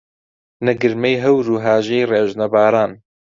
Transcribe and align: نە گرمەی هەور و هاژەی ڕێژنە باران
نە 0.65 0.71
گرمەی 0.81 1.21
هەور 1.23 1.45
و 1.49 1.61
هاژەی 1.65 2.09
ڕێژنە 2.11 2.47
باران 2.53 2.91